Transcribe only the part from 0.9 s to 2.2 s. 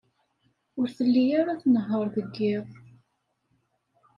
telli ara tnehheṛ